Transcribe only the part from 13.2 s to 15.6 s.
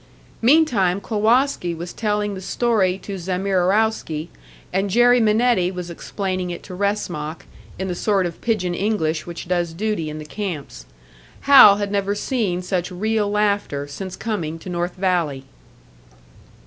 laughter since coming to North Valley.